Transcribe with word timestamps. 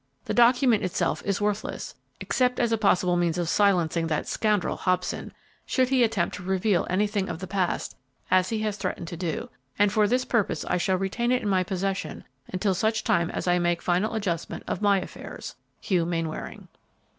The 0.25 0.33
document 0.33 0.81
itself 0.83 1.21
is 1.27 1.39
worthless, 1.39 1.93
except 2.19 2.59
as 2.59 2.71
a 2.71 2.77
possible 2.79 3.15
means 3.15 3.37
of 3.37 3.47
silencing 3.47 4.07
that 4.07 4.27
scoundrel, 4.27 4.75
Hobson, 4.75 5.31
should 5.63 5.89
he 5.89 6.03
attempt 6.03 6.33
to 6.37 6.41
reveal 6.41 6.87
anything 6.89 7.29
of 7.29 7.37
the 7.37 7.45
past, 7.45 7.95
as 8.31 8.49
he 8.49 8.63
has 8.63 8.77
threatened 8.77 9.07
to 9.09 9.15
do, 9.17 9.51
and 9.77 9.93
for 9.93 10.07
this 10.07 10.25
purpose 10.25 10.65
I 10.65 10.77
shall 10.77 10.97
retain 10.97 11.31
it 11.31 11.43
in 11.43 11.49
my 11.49 11.63
possession 11.63 12.23
until 12.47 12.73
such 12.73 13.03
time 13.03 13.29
as 13.29 13.47
I 13.47 13.59
make 13.59 13.79
final 13.83 14.15
adjustment 14.15 14.63
of 14.65 14.81
my 14.81 14.99
affairs. 14.99 15.53
"HUGH 15.83 16.05
MAINWARING." 16.05 16.67